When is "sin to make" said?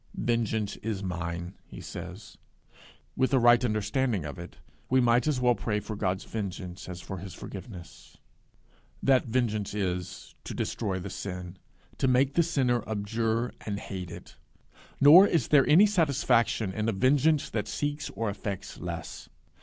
11.11-12.33